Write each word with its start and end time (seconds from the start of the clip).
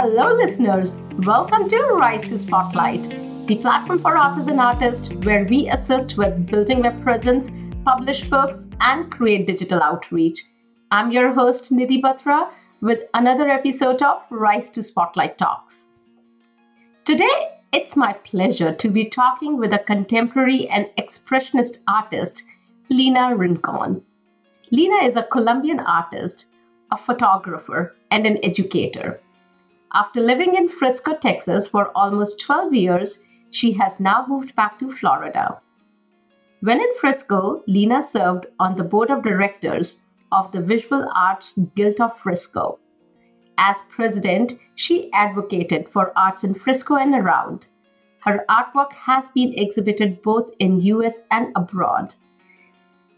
Hello, 0.00 0.32
listeners. 0.32 1.00
Welcome 1.26 1.68
to 1.70 1.76
Rise 1.86 2.28
to 2.28 2.38
Spotlight, 2.38 3.02
the 3.48 3.56
platform 3.56 3.98
for 3.98 4.16
authors 4.16 4.46
and 4.46 4.60
artists 4.60 5.12
where 5.24 5.44
we 5.44 5.68
assist 5.70 6.16
with 6.16 6.46
building 6.46 6.82
web 6.82 7.02
presence, 7.02 7.50
publish 7.84 8.30
books, 8.30 8.68
and 8.80 9.10
create 9.10 9.48
digital 9.48 9.82
outreach. 9.82 10.44
I'm 10.92 11.10
your 11.10 11.32
host, 11.32 11.72
Nidhi 11.72 12.00
Batra, 12.00 12.48
with 12.80 13.08
another 13.12 13.48
episode 13.48 14.00
of 14.00 14.22
Rise 14.30 14.70
to 14.70 14.84
Spotlight 14.84 15.36
Talks. 15.36 15.86
Today, 17.04 17.48
it's 17.72 17.96
my 17.96 18.12
pleasure 18.12 18.72
to 18.72 18.88
be 18.88 19.10
talking 19.10 19.56
with 19.56 19.72
a 19.72 19.80
contemporary 19.80 20.68
and 20.68 20.86
expressionist 20.96 21.78
artist, 21.88 22.44
Lena 22.88 23.34
Rincon. 23.34 24.00
Lena 24.70 25.04
is 25.04 25.16
a 25.16 25.24
Colombian 25.24 25.80
artist, 25.80 26.46
a 26.92 26.96
photographer, 26.96 27.96
and 28.12 28.28
an 28.28 28.38
educator. 28.44 29.20
After 29.94 30.20
living 30.20 30.54
in 30.54 30.68
Frisco, 30.68 31.16
Texas 31.16 31.66
for 31.68 31.90
almost 31.94 32.40
12 32.40 32.74
years, 32.74 33.24
she 33.50 33.72
has 33.72 33.98
now 33.98 34.26
moved 34.28 34.54
back 34.54 34.78
to 34.78 34.90
Florida. 34.90 35.60
When 36.60 36.78
in 36.78 36.94
Frisco, 37.00 37.62
Lena 37.66 38.02
served 38.02 38.46
on 38.58 38.76
the 38.76 38.84
board 38.84 39.10
of 39.10 39.22
directors 39.22 40.02
of 40.30 40.52
the 40.52 40.60
Visual 40.60 41.10
Arts 41.14 41.58
Guild 41.74 42.00
of 42.00 42.18
Frisco. 42.18 42.78
As 43.56 43.82
president, 43.88 44.54
she 44.74 45.10
advocated 45.12 45.88
for 45.88 46.12
arts 46.16 46.44
in 46.44 46.52
Frisco 46.52 46.96
and 46.96 47.14
around. 47.14 47.68
Her 48.20 48.44
artwork 48.48 48.92
has 48.92 49.30
been 49.30 49.54
exhibited 49.54 50.20
both 50.20 50.50
in 50.58 50.82
US 50.82 51.22
and 51.30 51.50
abroad. 51.56 52.14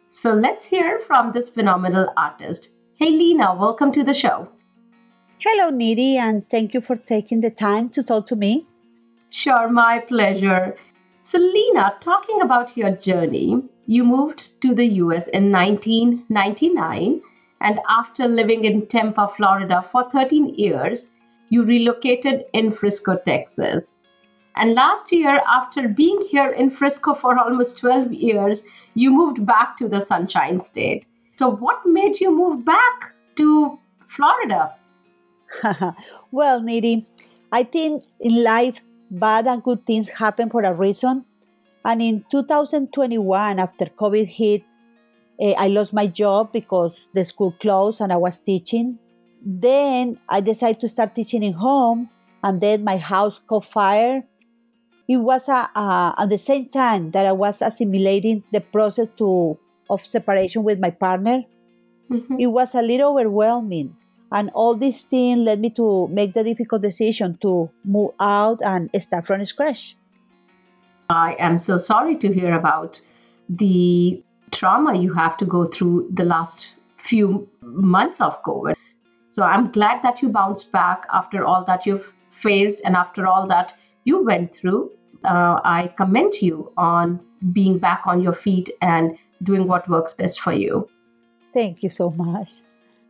So 0.06 0.34
let's 0.34 0.66
hear 0.66 1.00
from 1.00 1.32
this 1.32 1.48
phenomenal 1.48 2.12
artist. 2.16 2.70
Hey 2.94 3.10
Lena, 3.10 3.56
welcome 3.56 3.90
to 3.92 4.04
the 4.04 4.14
show. 4.14 4.52
Hello, 5.42 5.70
Nidhi, 5.70 6.16
and 6.16 6.46
thank 6.50 6.74
you 6.74 6.82
for 6.82 6.96
taking 6.96 7.40
the 7.40 7.50
time 7.50 7.88
to 7.90 8.02
talk 8.02 8.26
to 8.26 8.36
me. 8.36 8.66
Sure, 9.30 9.70
my 9.70 9.98
pleasure. 10.00 10.76
So, 11.22 11.38
Lena, 11.38 11.94
talking 11.98 12.42
about 12.42 12.76
your 12.76 12.90
journey, 12.90 13.62
you 13.86 14.04
moved 14.04 14.60
to 14.60 14.74
the 14.74 14.84
US 15.04 15.28
in 15.28 15.50
1999, 15.50 17.22
and 17.62 17.80
after 17.88 18.28
living 18.28 18.64
in 18.64 18.86
Tampa, 18.86 19.28
Florida 19.28 19.80
for 19.80 20.10
13 20.10 20.56
years, 20.56 21.10
you 21.48 21.64
relocated 21.64 22.44
in 22.52 22.70
Frisco, 22.70 23.16
Texas. 23.16 23.96
And 24.56 24.74
last 24.74 25.10
year, 25.10 25.40
after 25.48 25.88
being 25.88 26.20
here 26.30 26.50
in 26.50 26.68
Frisco 26.68 27.14
for 27.14 27.38
almost 27.38 27.78
12 27.78 28.12
years, 28.12 28.66
you 28.92 29.10
moved 29.10 29.46
back 29.46 29.78
to 29.78 29.88
the 29.88 30.02
Sunshine 30.02 30.60
State. 30.60 31.06
So, 31.38 31.48
what 31.50 31.86
made 31.86 32.20
you 32.20 32.30
move 32.30 32.62
back 32.66 33.14
to 33.36 33.78
Florida? 34.04 34.74
well, 36.30 36.60
Nidhi, 36.60 37.06
I 37.52 37.62
think 37.64 38.02
in 38.20 38.44
life, 38.44 38.80
bad 39.10 39.46
and 39.46 39.62
good 39.62 39.84
things 39.84 40.08
happen 40.08 40.48
for 40.50 40.62
a 40.62 40.72
reason. 40.72 41.24
And 41.84 42.02
in 42.02 42.24
2021, 42.30 43.58
after 43.58 43.86
COVID 43.86 44.26
hit, 44.26 44.62
eh, 45.40 45.54
I 45.58 45.68
lost 45.68 45.92
my 45.92 46.06
job 46.06 46.52
because 46.52 47.08
the 47.14 47.24
school 47.24 47.52
closed 47.52 48.00
and 48.00 48.12
I 48.12 48.16
was 48.16 48.38
teaching. 48.38 48.98
Then 49.42 50.18
I 50.28 50.40
decided 50.40 50.80
to 50.82 50.88
start 50.88 51.14
teaching 51.14 51.42
in 51.42 51.54
home, 51.54 52.10
and 52.44 52.60
then 52.60 52.84
my 52.84 52.98
house 52.98 53.38
caught 53.38 53.64
fire. 53.64 54.22
It 55.08 55.16
was 55.16 55.48
a, 55.48 55.70
uh, 55.74 56.14
at 56.18 56.28
the 56.28 56.38
same 56.38 56.68
time 56.68 57.10
that 57.12 57.26
I 57.26 57.32
was 57.32 57.62
assimilating 57.62 58.44
the 58.52 58.60
process 58.60 59.08
to 59.16 59.58
of 59.88 60.02
separation 60.02 60.62
with 60.62 60.78
my 60.78 60.90
partner. 60.90 61.42
Mm-hmm. 62.10 62.36
It 62.38 62.46
was 62.46 62.74
a 62.74 62.82
little 62.82 63.10
overwhelming. 63.18 63.96
And 64.32 64.50
all 64.54 64.76
these 64.76 65.02
things 65.02 65.38
led 65.38 65.60
me 65.60 65.70
to 65.70 66.08
make 66.08 66.34
the 66.34 66.44
difficult 66.44 66.82
decision 66.82 67.38
to 67.42 67.70
move 67.84 68.12
out 68.20 68.60
and 68.62 68.90
start 69.00 69.26
from 69.26 69.44
scratch. 69.44 69.96
I 71.08 71.34
am 71.38 71.58
so 71.58 71.78
sorry 71.78 72.16
to 72.16 72.32
hear 72.32 72.54
about 72.54 73.00
the 73.48 74.22
trauma 74.52 74.96
you 74.96 75.12
have 75.12 75.36
to 75.38 75.44
go 75.44 75.64
through 75.64 76.08
the 76.12 76.24
last 76.24 76.76
few 76.96 77.48
months 77.62 78.20
of 78.20 78.42
COVID. 78.44 78.74
So 79.26 79.42
I'm 79.42 79.70
glad 79.72 80.02
that 80.02 80.22
you 80.22 80.28
bounced 80.28 80.70
back 80.72 81.06
after 81.12 81.44
all 81.44 81.64
that 81.64 81.86
you've 81.86 82.14
faced 82.30 82.82
and 82.84 82.94
after 82.94 83.26
all 83.26 83.46
that 83.48 83.74
you 84.04 84.24
went 84.24 84.54
through. 84.54 84.90
Uh, 85.24 85.60
I 85.64 85.92
commend 85.96 86.34
you 86.40 86.72
on 86.76 87.20
being 87.52 87.78
back 87.78 88.02
on 88.06 88.22
your 88.22 88.32
feet 88.32 88.70
and 88.82 89.18
doing 89.42 89.66
what 89.66 89.88
works 89.88 90.14
best 90.14 90.40
for 90.40 90.52
you. 90.52 90.88
Thank 91.52 91.82
you 91.82 91.88
so 91.88 92.10
much. 92.10 92.62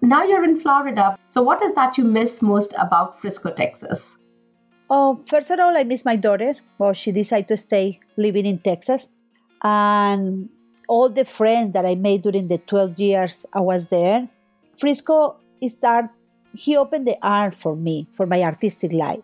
Now 0.02 0.24
you're 0.24 0.44
in 0.44 0.58
Florida. 0.58 1.18
So, 1.26 1.42
what 1.42 1.62
is 1.62 1.74
that 1.74 1.98
you 1.98 2.04
miss 2.04 2.40
most 2.40 2.74
about 2.78 3.20
Frisco, 3.20 3.50
Texas? 3.50 4.18
Oh, 4.88 5.22
first 5.26 5.50
of 5.50 5.60
all, 5.60 5.76
I 5.76 5.84
miss 5.84 6.04
my 6.04 6.16
daughter. 6.16 6.54
Well, 6.78 6.92
she 6.94 7.12
decided 7.12 7.48
to 7.48 7.56
stay 7.56 8.00
living 8.16 8.46
in 8.46 8.58
Texas. 8.58 9.12
And 9.62 10.48
all 10.88 11.08
the 11.08 11.24
friends 11.24 11.72
that 11.74 11.86
I 11.86 11.94
made 11.94 12.22
during 12.22 12.48
the 12.48 12.58
12 12.58 12.98
years 12.98 13.46
I 13.52 13.60
was 13.60 13.88
there. 13.88 14.28
Frisco 14.76 15.36
is 15.62 15.82
art. 15.84 16.06
He 16.52 16.76
opened 16.76 17.06
the 17.06 17.16
art 17.22 17.54
for 17.54 17.76
me, 17.76 18.08
for 18.12 18.26
my 18.26 18.42
artistic 18.42 18.92
life. 18.92 19.20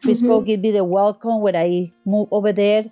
Frisco 0.00 0.38
mm-hmm. 0.38 0.46
gave 0.46 0.60
me 0.60 0.70
the 0.70 0.84
welcome 0.84 1.40
when 1.40 1.56
I 1.56 1.92
moved 2.06 2.28
over 2.30 2.52
there. 2.52 2.84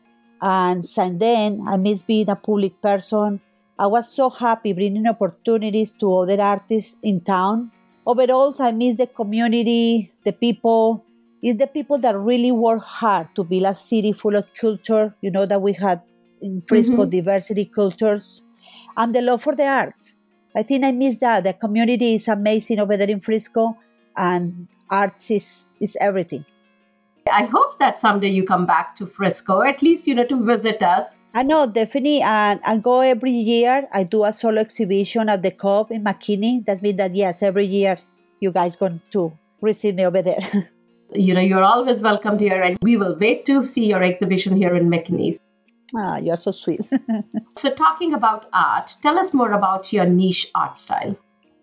And 0.42 0.84
since 0.84 1.20
then, 1.20 1.62
I 1.66 1.76
miss 1.76 2.02
being 2.02 2.28
a 2.28 2.34
public 2.34 2.82
person. 2.82 3.40
I 3.78 3.86
was 3.86 4.10
so 4.12 4.28
happy 4.28 4.72
bringing 4.72 5.06
opportunities 5.06 5.92
to 6.00 6.12
other 6.12 6.40
artists 6.40 6.96
in 7.02 7.20
town. 7.20 7.70
Overall, 8.04 8.54
I 8.58 8.72
miss 8.72 8.96
the 8.96 9.06
community, 9.06 10.10
the 10.24 10.32
people. 10.32 11.04
It's 11.42 11.58
the 11.58 11.68
people 11.68 11.98
that 11.98 12.18
really 12.18 12.50
work 12.50 12.82
hard 12.82 13.28
to 13.36 13.44
build 13.44 13.64
a 13.64 13.74
city 13.74 14.12
full 14.12 14.34
of 14.34 14.46
culture, 14.54 15.14
you 15.20 15.30
know, 15.30 15.46
that 15.46 15.62
we 15.62 15.74
had 15.74 16.02
in 16.42 16.62
Frisco, 16.66 16.96
mm-hmm. 16.96 17.10
diversity 17.10 17.66
cultures, 17.66 18.42
and 18.96 19.14
the 19.14 19.22
love 19.22 19.42
for 19.42 19.54
the 19.54 19.66
arts. 19.66 20.16
I 20.56 20.62
think 20.64 20.84
I 20.84 20.90
miss 20.90 21.18
that. 21.18 21.44
The 21.44 21.52
community 21.52 22.16
is 22.16 22.26
amazing 22.26 22.80
over 22.80 22.96
there 22.96 23.10
in 23.10 23.20
Frisco, 23.20 23.76
and 24.16 24.66
arts 24.90 25.30
is, 25.30 25.68
is 25.80 25.96
everything. 26.00 26.44
I 27.32 27.44
hope 27.44 27.78
that 27.78 27.98
someday 27.98 28.28
you 28.28 28.44
come 28.44 28.66
back 28.66 28.94
to 28.96 29.06
Frisco, 29.06 29.62
at 29.62 29.82
least, 29.82 30.06
you 30.06 30.14
know, 30.14 30.24
to 30.26 30.44
visit 30.44 30.82
us 30.82 31.14
I 31.34 31.42
know, 31.42 31.66
definitely. 31.66 32.20
And 32.20 32.60
I 32.64 32.78
go 32.78 33.00
every 33.00 33.30
year. 33.30 33.86
I 33.92 34.04
do 34.04 34.24
a 34.24 34.32
solo 34.32 34.60
exhibition 34.60 35.28
at 35.28 35.42
the 35.42 35.50
COP 35.50 35.90
in 35.90 36.02
McKinney. 36.02 36.64
That 36.64 36.82
means 36.82 36.96
that, 36.96 37.14
yes, 37.14 37.42
every 37.42 37.66
year 37.66 37.98
you 38.40 38.50
guys 38.50 38.76
going 38.76 39.02
to 39.10 39.36
receive 39.60 39.96
me 39.96 40.06
over 40.06 40.22
there. 40.22 40.40
you 41.14 41.34
know, 41.34 41.40
you're 41.40 41.62
always 41.62 42.00
welcome 42.00 42.38
here, 42.38 42.62
and 42.62 42.78
we 42.82 42.96
will 42.96 43.16
wait 43.18 43.44
to 43.44 43.64
see 43.66 43.86
your 43.86 44.02
exhibition 44.02 44.56
here 44.56 44.74
in 44.74 44.88
McKinney. 44.88 45.36
Ah, 45.96 46.16
you're 46.16 46.36
so 46.36 46.50
sweet. 46.50 46.80
so, 47.56 47.70
talking 47.70 48.14
about 48.14 48.48
art, 48.52 48.96
tell 49.02 49.18
us 49.18 49.32
more 49.32 49.52
about 49.52 49.92
your 49.92 50.06
niche 50.06 50.50
art 50.54 50.76
style. 50.76 51.16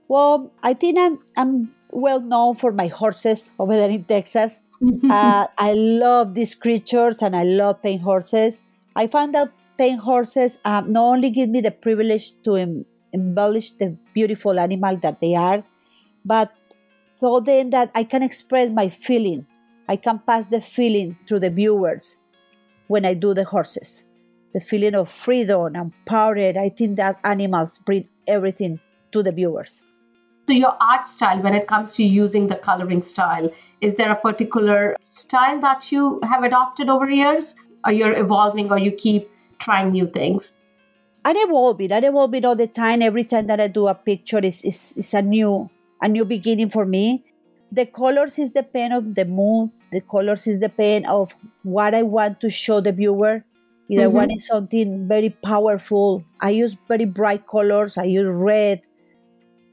Well, 0.07 0.51
I 0.63 0.73
think 0.73 0.97
I'm, 0.99 1.19
I'm 1.37 1.75
well 1.89 2.21
known 2.21 2.55
for 2.55 2.71
my 2.71 2.87
horses 2.87 3.53
over 3.59 3.73
there 3.75 3.89
in 3.89 4.03
Texas. 4.03 4.61
Uh, 5.09 5.47
I 5.57 5.73
love 5.73 6.33
these 6.33 6.55
creatures 6.55 7.21
and 7.21 7.35
I 7.35 7.43
love 7.43 7.81
paint 7.81 8.01
horses. 8.01 8.63
I 8.95 9.07
found 9.07 9.35
that 9.35 9.51
paint 9.77 9.99
horses 10.01 10.59
um, 10.65 10.91
not 10.91 11.03
only 11.03 11.29
give 11.29 11.49
me 11.49 11.61
the 11.61 11.71
privilege 11.71 12.41
to 12.43 12.55
em- 12.55 12.85
embellish 13.13 13.71
the 13.71 13.97
beautiful 14.13 14.59
animal 14.59 14.97
that 14.97 15.19
they 15.19 15.35
are, 15.35 15.63
but 16.23 16.51
so 17.15 17.39
then 17.39 17.69
that 17.69 17.91
I 17.95 18.03
can 18.03 18.23
express 18.23 18.69
my 18.69 18.89
feeling. 18.89 19.45
I 19.87 19.95
can 19.95 20.19
pass 20.19 20.47
the 20.47 20.61
feeling 20.61 21.17
through 21.27 21.39
the 21.39 21.49
viewers 21.49 22.17
when 22.87 23.05
I 23.05 23.13
do 23.13 23.33
the 23.33 23.43
horses. 23.43 24.05
The 24.53 24.59
feeling 24.59 24.95
of 24.95 25.09
freedom 25.09 25.75
and 25.75 25.93
power. 26.05 26.37
I 26.37 26.69
think 26.69 26.97
that 26.97 27.19
animals 27.23 27.77
bring 27.79 28.07
everything 28.27 28.79
to 29.11 29.21
the 29.21 29.31
viewers. 29.31 29.83
So, 30.47 30.53
your 30.53 30.77
art 30.79 31.07
style, 31.07 31.41
when 31.41 31.55
it 31.55 31.67
comes 31.67 31.95
to 31.95 32.03
using 32.03 32.47
the 32.47 32.55
coloring 32.55 33.01
style, 33.01 33.49
is 33.81 33.95
there 33.95 34.11
a 34.11 34.15
particular 34.15 34.95
style 35.09 35.59
that 35.61 35.91
you 35.91 36.19
have 36.23 36.43
adopted 36.43 36.87
over 36.87 37.09
years? 37.09 37.55
or 37.85 37.91
you're 37.91 38.17
evolving 38.17 38.71
or 38.71 38.77
you 38.77 38.91
keep 38.91 39.27
trying 39.59 39.91
new 39.91 40.07
things? 40.07 40.53
I'm 41.23 41.37
evolving. 41.37 41.91
I'm 41.91 42.03
evolving 42.03 42.45
all 42.45 42.55
the 42.55 42.67
time. 42.67 43.01
Every 43.01 43.23
time 43.23 43.47
that 43.47 43.61
I 43.61 43.67
do 43.67 43.87
a 43.87 43.95
picture 43.95 44.39
is 44.39 44.63
is, 44.63 44.93
is 44.97 45.13
a 45.13 45.21
new 45.21 45.69
a 46.01 46.07
new 46.07 46.25
beginning 46.25 46.69
for 46.69 46.85
me. 46.85 47.23
The 47.71 47.85
colors 47.85 48.37
is 48.37 48.53
the 48.53 48.63
pen 48.63 48.91
of 48.91 49.15
the 49.15 49.25
mood. 49.25 49.71
The 49.91 50.01
colors 50.01 50.47
is 50.47 50.59
the 50.59 50.69
pen 50.69 51.05
of 51.05 51.35
what 51.63 51.95
I 51.95 52.03
want 52.03 52.41
to 52.41 52.49
show 52.49 52.79
the 52.79 52.91
viewer. 52.91 53.43
If 53.89 53.99
mm-hmm. 53.99 54.03
I 54.03 54.07
want 54.07 54.41
something 54.41 55.07
very 55.07 55.29
powerful, 55.29 56.23
I 56.41 56.51
use 56.51 56.77
very 56.87 57.05
bright 57.05 57.47
colors. 57.47 57.97
I 57.97 58.03
use 58.03 58.27
red, 58.27 58.81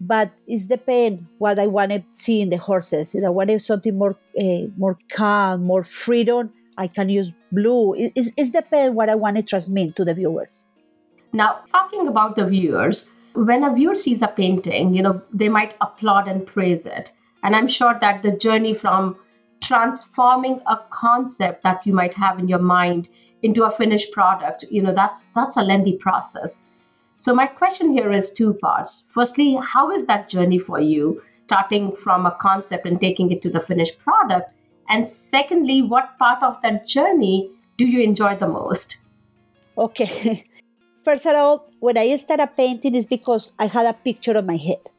but 0.06 0.32
it's 0.46 0.66
the 0.66 0.78
pen 0.78 1.28
what 1.38 1.58
I 1.58 1.68
want 1.68 1.92
to 1.92 2.04
see 2.10 2.40
in 2.40 2.50
the 2.50 2.56
horses. 2.56 3.14
If 3.14 3.24
I 3.24 3.30
wanted 3.30 3.62
something 3.62 3.96
more 3.96 4.16
uh, 4.38 4.66
more 4.76 4.98
calm, 5.10 5.62
more 5.62 5.84
freedom, 5.84 6.52
I 6.76 6.88
can 6.88 7.08
use 7.08 7.32
blue. 7.52 7.94
It's, 7.96 8.32
it's 8.36 8.50
depend 8.50 8.96
what 8.96 9.08
I 9.08 9.14
want 9.14 9.36
to 9.36 9.42
transmit 9.42 9.94
to 9.96 10.04
the 10.04 10.14
viewers. 10.14 10.66
Now, 11.32 11.60
talking 11.70 12.08
about 12.08 12.36
the 12.36 12.46
viewers, 12.46 13.08
when 13.34 13.64
a 13.64 13.72
viewer 13.72 13.94
sees 13.94 14.22
a 14.22 14.28
painting, 14.28 14.94
you 14.94 15.02
know, 15.02 15.22
they 15.32 15.48
might 15.48 15.74
applaud 15.80 16.28
and 16.28 16.44
praise 16.46 16.84
it. 16.84 17.12
And 17.42 17.56
I'm 17.56 17.68
sure 17.68 17.94
that 18.00 18.22
the 18.22 18.32
journey 18.32 18.74
from 18.74 19.16
transforming 19.62 20.60
a 20.66 20.76
concept 20.90 21.62
that 21.62 21.86
you 21.86 21.92
might 21.92 22.14
have 22.14 22.38
in 22.38 22.48
your 22.48 22.58
mind 22.58 23.08
into 23.42 23.64
a 23.64 23.70
finished 23.70 24.12
product 24.12 24.64
you 24.70 24.82
know 24.82 24.92
that's 24.92 25.26
that's 25.26 25.56
a 25.56 25.62
lengthy 25.62 25.96
process 25.96 26.62
so 27.22 27.32
my 27.32 27.46
question 27.46 27.92
here 27.92 28.10
is 28.10 28.32
two 28.32 28.54
parts. 28.54 29.04
Firstly 29.06 29.56
how 29.62 29.92
is 29.92 30.06
that 30.06 30.28
journey 30.28 30.58
for 30.58 30.80
you 30.80 31.22
starting 31.46 31.94
from 31.94 32.26
a 32.26 32.36
concept 32.40 32.84
and 32.84 33.00
taking 33.00 33.30
it 33.30 33.40
to 33.42 33.50
the 33.50 33.60
finished 33.60 33.96
product? 34.00 34.50
And 34.88 35.06
secondly 35.06 35.82
what 35.82 36.18
part 36.18 36.42
of 36.42 36.60
that 36.62 36.84
journey 36.84 37.48
do 37.78 37.86
you 37.86 38.00
enjoy 38.02 38.34
the 38.34 38.48
most? 38.48 38.96
Okay. 39.78 40.48
First 41.04 41.26
of 41.26 41.36
all 41.36 41.70
when 41.78 41.96
i 41.96 42.16
started 42.16 42.56
painting 42.56 42.96
is 42.96 43.06
because 43.06 43.52
i 43.56 43.66
had 43.66 43.86
a 43.86 43.92
picture 43.92 44.36
on 44.36 44.46
my 44.46 44.56
head. 44.56 44.90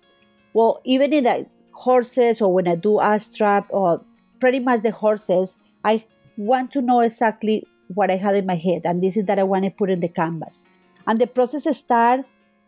Well 0.54 0.82
even 0.86 1.12
in 1.12 1.26
the 1.26 1.46
horses 1.74 2.42
or 2.42 2.54
when 2.54 2.70
i 2.70 2.76
do 2.76 3.02
abstract 3.02 3.68
or 3.74 4.02
pretty 4.40 4.62
much 4.62 4.82
the 4.82 4.92
horses, 4.92 5.58
I 5.84 6.06
want 6.38 6.72
to 6.72 6.82
know 6.82 7.02
exactly 7.02 7.68
what 7.88 8.10
I 8.10 8.16
had 8.16 8.36
in 8.36 8.46
my 8.46 8.56
head, 8.56 8.84
and 8.86 9.04
this 9.04 9.18
is 9.18 9.26
that 9.26 9.40
I 9.40 9.44
want 9.44 9.66
to 9.66 9.72
put 9.72 9.90
in 9.90 10.00
the 10.00 10.08
canvas. 10.08 10.66
And 11.08 11.20
the 11.20 11.28
process 11.28 11.66
start 11.78 12.22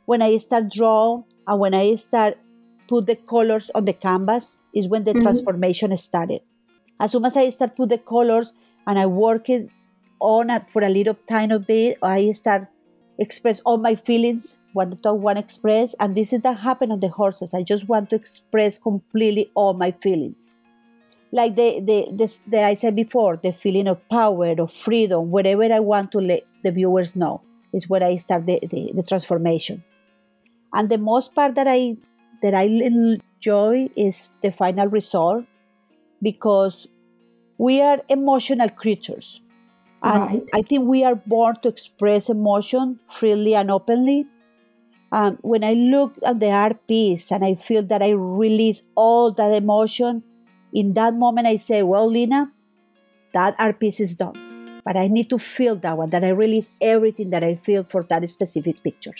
when 0.05 0.21
I 0.21 0.37
start 0.37 0.71
draw 0.71 1.23
and 1.47 1.59
when 1.59 1.73
I 1.73 1.95
start 1.95 2.37
put 2.87 3.07
the 3.07 3.15
colors 3.15 3.71
on 3.73 3.85
the 3.85 3.93
canvas 3.93 4.57
is 4.73 4.87
when 4.87 5.03
the 5.03 5.11
mm-hmm. 5.11 5.23
transformation 5.23 5.95
started. 5.97 6.41
As 6.99 7.11
soon 7.11 7.25
as 7.25 7.35
I 7.35 7.49
start 7.49 7.75
put 7.75 7.89
the 7.89 7.97
colors 7.97 8.53
and 8.87 8.99
I 8.99 9.05
work 9.05 9.49
it 9.49 9.69
on 10.19 10.49
it 10.49 10.69
for 10.69 10.83
a 10.83 10.89
little 10.89 11.17
tiny 11.27 11.57
bit, 11.59 11.97
I 12.01 12.31
start 12.31 12.67
express 13.17 13.61
all 13.61 13.77
my 13.77 13.95
feelings, 13.95 14.59
what 14.73 14.93
I 15.05 15.11
want 15.11 15.37
to 15.37 15.43
express, 15.43 15.95
and 15.99 16.15
this 16.15 16.33
is 16.33 16.41
that 16.41 16.57
happen 16.57 16.91
on 16.91 16.99
the 16.99 17.07
horses. 17.07 17.53
I 17.53 17.63
just 17.63 17.87
want 17.87 18.09
to 18.09 18.15
express 18.17 18.77
completely 18.77 19.51
all 19.55 19.73
my 19.73 19.91
feelings 19.91 20.57
like 21.35 21.55
the, 21.55 21.81
the, 21.81 22.07
the, 22.15 22.39
the 22.47 22.63
I 22.63 22.75
said 22.75 22.95
before, 22.95 23.37
the 23.43 23.51
feeling 23.51 23.89
of 23.89 24.07
power, 24.07 24.55
of 24.57 24.71
freedom, 24.71 25.31
whatever 25.31 25.63
I 25.63 25.81
want 25.81 26.11
to 26.13 26.19
let 26.19 26.43
the 26.63 26.71
viewers 26.71 27.15
know 27.15 27.41
is 27.75 27.89
where 27.89 28.03
I 28.03 28.15
start 28.15 28.45
the, 28.47 28.59
the, 28.63 28.93
the 28.95 29.03
transformation. 29.03 29.83
And 30.73 30.89
the 30.89 30.97
most 30.97 31.35
part 31.35 31.55
that 31.55 31.67
I 31.67 31.97
that 32.41 32.53
I 32.53 32.63
enjoy 32.63 33.89
is 33.95 34.31
the 34.41 34.51
final 34.51 34.87
result 34.87 35.45
because 36.21 36.87
we 37.57 37.81
are 37.81 38.01
emotional 38.09 38.69
creatures. 38.69 39.41
And 40.03 40.21
right. 40.21 40.49
I 40.53 40.61
think 40.61 40.87
we 40.87 41.03
are 41.03 41.15
born 41.15 41.55
to 41.63 41.69
express 41.69 42.29
emotion 42.29 42.99
freely 43.09 43.55
and 43.55 43.71
openly. 43.71 44.27
Um, 45.11 45.37
when 45.41 45.63
I 45.63 45.73
look 45.73 46.17
at 46.25 46.39
the 46.39 46.51
art 46.51 46.87
piece 46.87 47.31
and 47.31 47.43
I 47.45 47.55
feel 47.55 47.83
that 47.83 48.03
I 48.03 48.11
release 48.11 48.83
all 48.95 49.31
that 49.31 49.53
emotion, 49.53 50.23
in 50.73 50.93
that 50.93 51.13
moment, 51.13 51.47
I 51.47 51.55
say, 51.55 51.81
Well, 51.83 52.07
Lina, 52.07 52.51
that 53.33 53.55
art 53.57 53.79
piece 53.79 53.99
is 53.99 54.13
done. 54.13 54.44
But 54.85 54.95
I 54.95 55.07
need 55.07 55.29
to 55.31 55.39
feel 55.39 55.75
that 55.77 55.97
one, 55.97 56.11
that 56.11 56.23
I 56.23 56.29
release 56.29 56.73
everything 56.79 57.31
that 57.31 57.43
I 57.43 57.55
feel 57.55 57.83
for 57.83 58.03
that 58.03 58.29
specific 58.29 58.83
picture. 58.83 59.13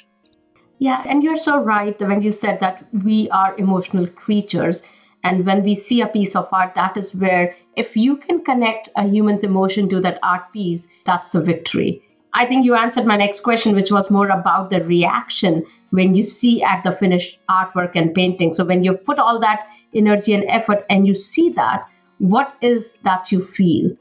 Yeah, 0.77 1.03
and 1.07 1.23
you're 1.23 1.37
so 1.37 1.61
right 1.61 1.99
when 1.99 2.21
you 2.21 2.31
said 2.31 2.59
that 2.59 2.85
we 2.93 3.29
are 3.31 3.57
emotional 3.57 4.07
creatures. 4.07 4.87
And 5.23 5.43
when 5.45 5.63
we 5.63 5.73
see 5.73 6.01
a 6.01 6.07
piece 6.07 6.35
of 6.35 6.47
art, 6.51 6.75
that 6.75 6.97
is 6.97 7.15
where, 7.15 7.55
if 7.75 7.97
you 7.97 8.15
can 8.15 8.43
connect 8.43 8.89
a 8.95 9.07
human's 9.07 9.43
emotion 9.43 9.89
to 9.89 9.99
that 10.01 10.19
art 10.21 10.53
piece, 10.53 10.87
that's 11.03 11.33
a 11.33 11.41
victory. 11.41 12.03
I 12.33 12.45
think 12.45 12.65
you 12.65 12.75
answered 12.75 13.05
my 13.05 13.15
next 13.15 13.41
question, 13.41 13.73
which 13.73 13.91
was 13.91 14.11
more 14.11 14.27
about 14.27 14.69
the 14.69 14.83
reaction 14.83 15.65
when 15.91 16.13
you 16.13 16.23
see 16.23 16.61
at 16.61 16.83
the 16.83 16.91
finished 16.91 17.39
artwork 17.49 17.95
and 17.95 18.13
painting. 18.13 18.53
So 18.53 18.65
when 18.65 18.83
you 18.83 18.93
put 18.93 19.17
all 19.17 19.39
that 19.39 19.67
energy 19.95 20.33
and 20.33 20.43
effort 20.47 20.85
and 20.89 21.07
you 21.07 21.15
see 21.15 21.49
that, 21.51 21.87
what 22.19 22.55
is 22.61 22.97
that 23.03 23.31
you 23.31 23.39
feel? 23.39 23.95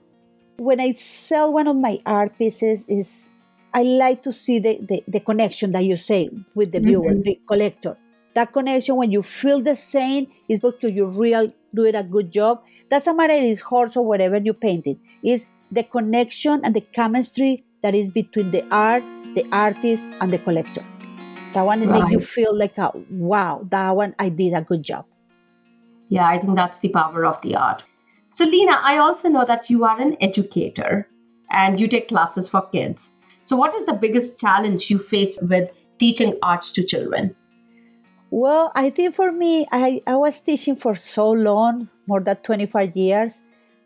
When 0.56 0.80
I 0.80 0.92
sell 0.92 1.52
one 1.52 1.66
of 1.66 1.76
my 1.76 1.98
art 2.06 2.38
pieces 2.38 2.86
is 2.88 3.30
I 3.72 3.82
like 3.82 4.22
to 4.22 4.32
see 4.32 4.60
the, 4.60 4.78
the, 4.80 5.02
the 5.08 5.20
connection 5.20 5.72
that 5.72 5.84
you 5.84 5.96
say 5.96 6.30
with 6.54 6.72
the 6.72 6.80
viewer, 6.80 7.10
mm-hmm. 7.10 7.22
the 7.22 7.40
collector. 7.46 7.96
That 8.34 8.52
connection 8.52 8.96
when 8.96 9.10
you 9.10 9.22
feel 9.22 9.60
the 9.60 9.74
same 9.74 10.28
is 10.48 10.60
because 10.60 10.92
you 10.92 11.06
real 11.06 11.52
doing 11.74 11.94
a 11.94 12.02
good 12.02 12.30
job. 12.30 12.64
Doesn't 12.88 13.16
matter 13.16 13.32
if 13.32 13.42
it's 13.42 13.60
horse 13.62 13.96
or 13.96 14.04
whatever 14.04 14.38
you 14.38 14.54
painted. 14.54 14.98
Is 15.22 15.46
the 15.70 15.82
connection 15.82 16.60
and 16.64 16.74
the 16.74 16.80
chemistry 16.80 17.64
that 17.82 17.94
is 17.94 18.10
between 18.10 18.50
the 18.50 18.64
art, 18.70 19.02
the 19.34 19.44
artist, 19.52 20.08
and 20.20 20.32
the 20.32 20.38
collector. 20.38 20.84
That 21.52 21.62
one 21.62 21.82
right. 21.82 22.02
make 22.02 22.12
you 22.12 22.20
feel 22.20 22.56
like, 22.56 22.78
a, 22.78 22.92
wow, 23.10 23.66
that 23.70 23.90
one 23.90 24.14
I 24.18 24.28
did 24.28 24.54
a 24.54 24.62
good 24.62 24.82
job. 24.82 25.04
Yeah, 26.08 26.26
I 26.26 26.38
think 26.38 26.56
that's 26.56 26.78
the 26.78 26.88
power 26.88 27.24
of 27.26 27.40
the 27.42 27.56
art. 27.56 27.84
So, 28.34 28.44
Lena, 28.44 28.80
I 28.82 28.98
also 28.98 29.28
know 29.28 29.44
that 29.44 29.70
you 29.70 29.84
are 29.84 30.00
an 30.00 30.16
educator 30.20 31.08
and 31.52 31.78
you 31.78 31.86
take 31.86 32.08
classes 32.08 32.48
for 32.48 32.62
kids. 32.62 33.14
So, 33.44 33.54
what 33.54 33.76
is 33.76 33.84
the 33.86 33.92
biggest 33.92 34.40
challenge 34.40 34.90
you 34.90 34.98
face 34.98 35.36
with 35.40 35.70
teaching 36.00 36.36
arts 36.42 36.72
to 36.72 36.82
children? 36.82 37.36
Well, 38.32 38.72
I 38.74 38.90
think 38.90 39.14
for 39.14 39.30
me, 39.30 39.68
I, 39.70 40.02
I 40.04 40.16
was 40.16 40.40
teaching 40.40 40.74
for 40.74 40.96
so 40.96 41.30
long, 41.30 41.88
more 42.08 42.18
than 42.18 42.34
25 42.38 42.96
years, 42.96 43.40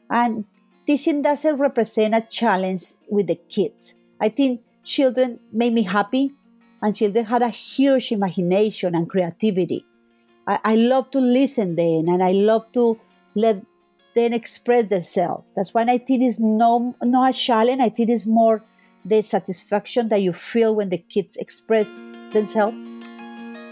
and 0.09 0.47
teaching 0.87 1.21
doesn't 1.21 1.59
represent 1.59 2.15
a 2.15 2.23
challenge 2.23 2.85
with 3.11 3.27
the 3.27 3.37
kids. 3.51 3.97
I 4.19 4.31
think 4.31 4.62
children 4.83 5.41
make 5.53 5.75
me 5.75 5.83
happy, 5.83 6.33
and 6.81 6.97
children 6.97 7.27
had 7.27 7.43
a 7.43 7.51
huge 7.51 8.12
imagination 8.12 8.94
and 8.94 9.11
creativity. 9.11 9.85
I, 10.47 10.59
I 10.65 10.75
love 10.77 11.11
to 11.11 11.21
listen 11.21 11.77
then, 11.77 12.09
and 12.09 12.25
I 12.25 12.33
love 12.33 12.73
to 12.73 12.99
let 13.35 13.62
them 14.19 14.32
express 14.32 14.87
themselves. 14.87 15.44
That's 15.55 15.73
why 15.73 15.82
I 15.82 15.99
think 15.99 16.23
it's 16.23 16.41
no, 16.41 16.97
not 17.03 17.35
a 17.35 17.38
challenge. 17.38 17.81
I 17.81 17.88
think 17.88 18.11
it's 18.11 18.26
more 18.26 18.65
the 19.05 19.23
satisfaction 19.23 20.09
that 20.09 20.23
you 20.23 20.32
feel 20.32 20.75
when 20.75 20.88
the 20.88 20.99
kids 20.99 21.37
express 21.37 21.94
themselves. 22.32 22.76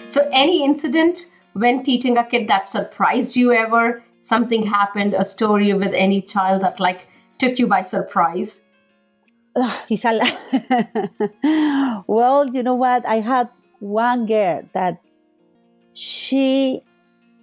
So, 0.09 0.29
any 0.33 0.65
incident 0.65 1.33
when 1.55 1.83
teaching 1.83 2.17
a 2.17 2.25
kid 2.25 2.49
that 2.49 2.69
surprised 2.69 3.37
you 3.37 3.53
ever? 3.53 4.03
something 4.27 4.67
happened, 4.67 5.15
a 5.15 5.25
story 5.25 5.73
with 5.73 5.95
any 5.95 6.21
child 6.21 6.63
that 6.63 6.81
like 6.81 7.07
took 7.39 7.59
you 7.59 7.67
by 7.67 7.83
surprise? 7.83 8.63
Ah, 9.57 9.87
well, 12.07 12.49
you 12.49 12.63
know 12.63 12.75
what? 12.75 13.07
I 13.07 13.21
had 13.21 13.49
one 13.79 14.27
girl 14.27 14.63
that 14.75 15.01
she 15.95 16.83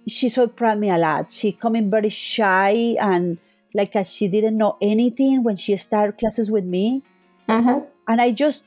she 0.06 0.28
surprised 0.28 0.80
me 0.80 0.90
a 0.90 0.98
lot. 0.98 1.30
She 1.30 1.52
coming 1.52 1.90
very 1.90 2.08
shy 2.08 2.96
and 3.00 3.38
like 3.74 3.94
she 4.06 4.28
didn't 4.28 4.56
know 4.56 4.76
anything 4.80 5.42
when 5.42 5.56
she 5.56 5.76
started 5.76 6.18
classes 6.18 6.50
with 6.50 6.64
me. 6.64 7.02
Uh-huh. 7.48 7.80
And 8.06 8.20
I 8.20 8.32
just 8.32 8.62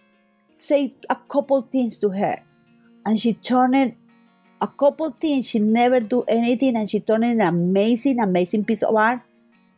say 0.54 0.96
a 1.10 1.16
couple 1.16 1.62
things 1.62 1.98
to 2.00 2.10
her, 2.10 2.38
and 3.06 3.20
she 3.20 3.34
turned 3.34 3.96
a 4.60 4.68
couple 4.68 5.10
things. 5.12 5.50
She 5.50 5.60
never 5.60 6.00
do 6.00 6.24
anything, 6.28 6.76
and 6.76 6.90
she 6.90 7.00
turned 7.00 7.24
an 7.24 7.42
amazing, 7.42 8.20
amazing 8.20 8.66
piece 8.66 8.84
of 8.84 8.96
art. 8.96 9.22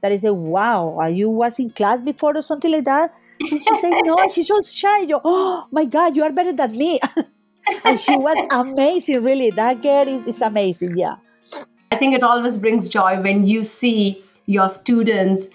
That 0.01 0.13
is 0.13 0.23
a 0.23 0.33
wow. 0.33 0.95
Are 0.97 1.09
you 1.09 1.29
was 1.29 1.59
in 1.59 1.71
class 1.71 1.99
before 1.99 2.35
or 2.35 2.41
something 2.41 2.71
like 2.71 2.85
that? 2.85 3.13
And 3.51 3.61
she 3.61 3.75
said 3.75 3.93
no. 4.05 4.17
She's 4.29 4.47
so 4.47 4.61
shy. 4.61 5.01
You, 5.01 5.19
oh 5.23 5.67
my 5.71 5.85
God, 5.85 6.15
you 6.15 6.23
are 6.23 6.31
better 6.31 6.53
than 6.53 6.77
me. 6.77 6.99
and 7.83 7.99
she 7.99 8.15
was 8.15 8.37
amazing. 8.51 9.23
Really, 9.23 9.51
that 9.51 9.83
girl 9.83 10.07
is 10.07 10.25
is 10.25 10.41
amazing. 10.41 10.97
Yeah. 10.97 11.15
I 11.99 12.01
think 12.01 12.15
it 12.15 12.23
always 12.23 12.55
brings 12.55 12.87
joy 12.87 13.21
when 13.21 13.45
you 13.45 13.63
see 13.63 14.23
your 14.45 14.69
students 14.69 15.49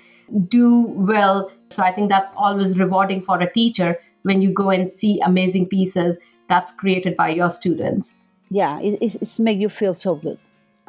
do 0.48 0.82
well. 0.82 1.50
So 1.70 1.82
I 1.82 1.90
think 1.90 2.10
that's 2.10 2.32
always 2.36 2.78
rewarding 2.78 3.22
for 3.22 3.40
a 3.40 3.50
teacher 3.50 3.98
when 4.22 4.42
you 4.42 4.52
go 4.52 4.68
and 4.70 4.90
see 4.90 5.20
amazing 5.20 5.68
pieces 5.68 6.18
that's 6.48 6.70
created 6.70 7.16
by 7.16 7.30
your 7.30 7.48
students 7.48 8.16
yeah, 8.54 8.80
it, 8.80 8.98
it's, 9.02 9.14
it's 9.16 9.40
make 9.40 9.58
you 9.58 9.68
feel 9.68 9.94
so 9.94 10.14
good. 10.14 10.38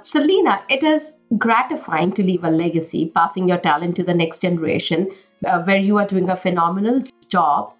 So 0.01 0.19
Lena, 0.19 0.63
it 0.69 0.83
is 0.83 1.21
gratifying 1.37 2.11
to 2.13 2.23
leave 2.23 2.43
a 2.43 2.51
legacy, 2.51 3.11
passing 3.15 3.49
your 3.49 3.57
talent 3.57 3.95
to 3.95 4.03
the 4.03 4.13
next 4.13 4.43
generation, 4.43 5.09
uh, 5.43 5.63
where 5.63 5.77
you 5.77 5.97
are 5.97 6.05
doing 6.05 6.29
a 6.29 6.35
phenomenal 6.35 7.01
job. 7.27 7.73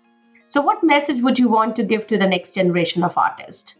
So, 0.47 0.61
what 0.61 0.83
message 0.83 1.21
would 1.21 1.37
you 1.37 1.49
want 1.49 1.75
to 1.75 1.83
give 1.83 2.07
to 2.07 2.17
the 2.17 2.27
next 2.27 2.55
generation 2.55 3.03
of 3.03 3.17
artists? 3.17 3.79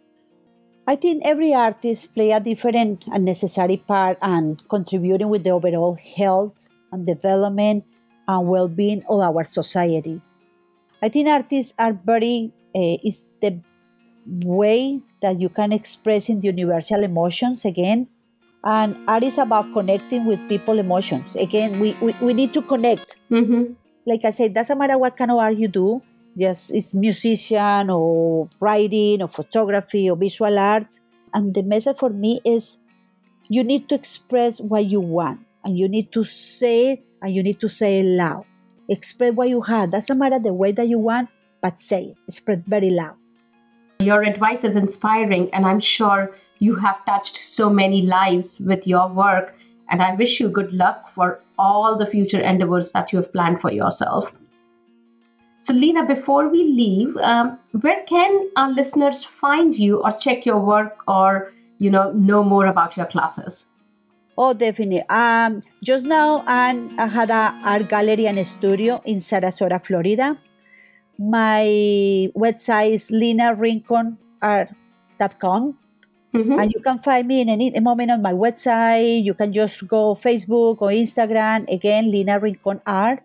I 0.87 0.95
think 0.95 1.23
every 1.25 1.53
artist 1.53 2.13
play 2.13 2.31
a 2.31 2.39
different 2.39 3.03
and 3.11 3.25
necessary 3.25 3.77
part 3.77 4.17
and 4.21 4.61
contributing 4.69 5.29
with 5.29 5.43
the 5.43 5.49
overall 5.49 5.97
health 6.15 6.69
and 6.91 7.07
development 7.07 7.85
and 8.27 8.47
well-being 8.47 9.03
of 9.09 9.19
our 9.21 9.43
society. 9.45 10.21
I 11.01 11.09
think 11.09 11.27
artists 11.27 11.73
are 11.79 11.93
very 11.93 12.53
uh, 12.75 12.97
is 13.03 13.25
the 13.41 13.61
way 14.45 15.01
that 15.21 15.39
you 15.39 15.49
can 15.49 15.71
express 15.71 16.29
in 16.29 16.39
the 16.39 16.47
universal 16.47 17.03
emotions 17.03 17.65
again. 17.65 18.07
And 18.63 18.97
art 19.07 19.23
is 19.23 19.37
about 19.37 19.73
connecting 19.73 20.25
with 20.25 20.47
people 20.49 20.79
emotions. 20.79 21.25
Again, 21.35 21.79
we, 21.79 21.95
we, 22.01 22.15
we 22.21 22.33
need 22.33 22.53
to 22.53 22.61
connect. 22.61 23.15
Mm-hmm. 23.29 23.73
Like 24.05 24.25
I 24.25 24.31
said, 24.31 24.53
doesn't 24.53 24.77
matter 24.77 24.97
what 24.97 25.17
kind 25.17 25.31
of 25.31 25.37
art 25.37 25.57
you 25.57 25.67
do, 25.67 26.01
just 26.37 26.71
it's 26.73 26.93
musician 26.93 27.89
or 27.89 28.49
writing 28.59 29.21
or 29.21 29.27
photography 29.27 30.09
or 30.09 30.17
visual 30.17 30.57
arts. 30.59 30.99
And 31.33 31.53
the 31.53 31.63
message 31.63 31.97
for 31.97 32.09
me 32.09 32.41
is 32.45 32.79
you 33.49 33.63
need 33.63 33.89
to 33.89 33.95
express 33.95 34.59
what 34.59 34.85
you 34.85 34.99
want. 35.01 35.41
and 35.65 35.77
you 35.77 35.89
need 35.89 36.11
to 36.13 36.23
say 36.23 36.91
it 36.91 37.03
and 37.21 37.33
you 37.35 37.41
need 37.41 37.59
to 37.59 37.67
say 37.67 37.99
it 37.99 38.05
loud. 38.05 38.45
Express 38.87 39.33
what 39.33 39.49
you 39.49 39.61
have. 39.61 39.89
Doesn't 39.89 40.17
matter 40.17 40.39
the 40.39 40.53
way 40.53 40.71
that 40.71 40.87
you 40.87 40.99
want, 40.99 41.29
but 41.59 41.79
say 41.79 42.13
it. 42.13 42.31
Spread 42.31 42.63
very 42.67 42.91
loud. 42.91 43.15
Your 43.99 44.21
advice 44.21 44.63
is 44.63 44.75
inspiring, 44.75 45.49
and 45.53 45.65
I'm 45.65 45.79
sure 45.79 46.35
you 46.59 46.75
have 46.75 47.03
touched 47.05 47.35
so 47.37 47.69
many 47.69 48.03
lives 48.03 48.59
with 48.59 48.85
your 48.85 49.09
work. 49.09 49.55
And 49.89 50.03
I 50.03 50.13
wish 50.15 50.39
you 50.39 50.49
good 50.49 50.71
luck 50.71 51.07
for 51.07 51.41
all 51.57 51.97
the 51.97 52.05
future 52.05 52.39
endeavors 52.39 52.91
that 52.91 53.11
you 53.11 53.17
have 53.17 53.33
planned 53.33 53.59
for 53.59 53.71
yourself. 53.71 54.31
So, 55.59 55.73
Lena, 55.73 56.05
before 56.05 56.49
we 56.49 56.63
leave, 56.63 57.15
um, 57.17 57.57
where 57.81 58.03
can 58.03 58.49
our 58.55 58.71
listeners 58.71 59.23
find 59.23 59.77
you 59.77 60.03
or 60.03 60.11
check 60.11 60.45
your 60.45 60.59
work 60.59 60.97
or 61.07 61.51
you 61.77 61.89
know 61.89 62.11
know 62.11 62.43
more 62.43 62.67
about 62.67 62.97
your 62.97 63.05
classes? 63.05 63.67
Oh, 64.37 64.53
definitely. 64.53 65.01
Um, 65.09 65.61
just 65.81 66.05
now, 66.05 66.43
I 66.45 66.73
had 67.07 67.29
a 67.29 67.57
art 67.63 67.87
gallery 67.87 68.27
and 68.27 68.45
studio 68.45 69.01
in 69.05 69.17
Sarasota, 69.17 69.83
Florida. 69.83 70.37
My 71.17 72.29
website 72.35 72.91
is 72.91 73.09
linarincon.com. 73.09 75.77
Mm-hmm. 76.35 76.59
And 76.59 76.71
you 76.75 76.81
can 76.83 76.99
find 76.99 77.25
me 77.25 77.41
in 77.41 77.47
any 77.47 77.71
moment 77.79 78.11
on 78.11 78.21
my 78.21 78.33
website. 78.33 79.23
You 79.23 79.33
can 79.33 79.53
just 79.53 79.87
go 79.87 80.15
Facebook 80.15 80.81
or 80.81 80.89
Instagram. 80.89 81.65
Again, 81.71 82.11
Lena 82.11 82.37
Rincon 82.37 82.81
Art. 82.85 83.23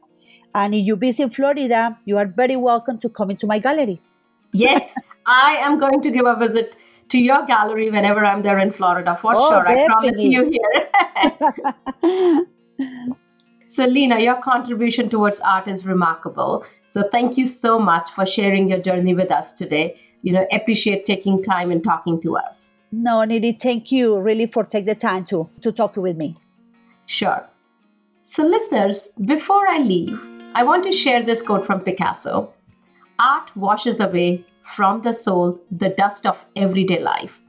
And 0.54 0.74
if 0.74 0.84
you 0.84 0.96
visit 0.96 1.32
Florida, 1.32 1.96
you 2.04 2.16
are 2.18 2.26
very 2.26 2.56
welcome 2.56 2.98
to 2.98 3.08
come 3.08 3.30
into 3.30 3.46
my 3.46 3.58
gallery. 3.58 4.00
Yes, 4.52 4.94
I 5.26 5.56
am 5.60 5.78
going 5.78 6.00
to 6.02 6.10
give 6.10 6.26
a 6.26 6.36
visit 6.36 6.76
to 7.10 7.18
your 7.18 7.44
gallery 7.44 7.90
whenever 7.90 8.24
I'm 8.24 8.42
there 8.42 8.58
in 8.58 8.70
Florida 8.70 9.16
for 9.16 9.32
oh, 9.34 9.50
sure. 9.50 9.64
Definitely. 9.64 9.82
I 9.82 9.86
promise 9.86 10.22
you 10.22 10.50
here. 12.06 12.46
so, 13.66 13.84
Lena, 13.84 14.20
your 14.20 14.40
contribution 14.40 15.08
towards 15.08 15.40
art 15.40 15.68
is 15.68 15.86
remarkable. 15.86 16.64
So, 16.88 17.08
thank 17.10 17.36
you 17.36 17.46
so 17.46 17.78
much 17.78 18.10
for 18.10 18.26
sharing 18.26 18.68
your 18.68 18.80
journey 18.80 19.14
with 19.14 19.30
us 19.30 19.52
today. 19.52 19.96
You 20.22 20.32
know, 20.32 20.46
appreciate 20.52 21.04
taking 21.04 21.42
time 21.42 21.70
and 21.70 21.82
talking 21.82 22.20
to 22.22 22.36
us. 22.36 22.72
No, 22.92 23.18
Nidhi, 23.18 23.60
thank 23.60 23.92
you 23.92 24.18
really 24.18 24.46
for 24.46 24.64
take 24.64 24.86
the 24.86 24.96
time 24.96 25.24
to 25.26 25.48
to 25.60 25.70
talk 25.70 25.96
with 25.96 26.16
me. 26.16 26.36
Sure. 27.06 27.44
So, 28.22 28.44
listeners, 28.44 29.12
before 29.24 29.66
I 29.68 29.78
leave, 29.78 30.20
I 30.52 30.64
want 30.64 30.82
to 30.84 30.92
share 30.92 31.22
this 31.22 31.42
quote 31.42 31.64
from 31.64 31.80
Picasso 31.80 32.52
Art 33.20 33.56
washes 33.56 34.00
away 34.00 34.44
from 34.62 35.02
the 35.02 35.14
soul 35.14 35.60
the 35.70 35.90
dust 35.90 36.26
of 36.26 36.44
everyday 36.56 36.98
life. 37.00 37.40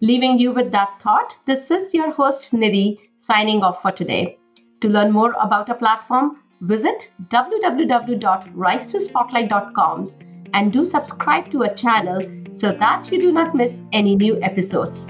Leaving 0.00 0.38
you 0.38 0.52
with 0.52 0.70
that 0.72 1.00
thought, 1.00 1.38
this 1.46 1.70
is 1.70 1.94
your 1.94 2.10
host 2.10 2.52
Nidhi 2.52 2.98
signing 3.16 3.62
off 3.62 3.80
for 3.82 3.92
today. 3.92 4.38
To 4.80 4.88
learn 4.88 5.10
more 5.10 5.34
about 5.40 5.70
our 5.70 5.76
platform, 5.76 6.36
visit 6.60 7.14
www.risetospotlight.com 7.28 10.06
and 10.54 10.72
do 10.72 10.84
subscribe 10.84 11.50
to 11.50 11.64
our 11.64 11.74
channel 11.74 12.20
so 12.52 12.72
that 12.72 13.10
you 13.10 13.20
do 13.20 13.32
not 13.32 13.54
miss 13.54 13.82
any 13.92 14.16
new 14.16 14.40
episodes. 14.42 15.06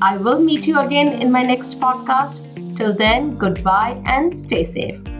I 0.00 0.16
will 0.16 0.40
meet 0.40 0.66
you 0.66 0.78
again 0.78 1.20
in 1.20 1.30
my 1.30 1.42
next 1.42 1.78
podcast. 1.80 2.40
Till 2.76 2.92
then, 2.92 3.36
goodbye 3.36 4.02
and 4.06 4.36
stay 4.36 4.64
safe. 4.64 5.13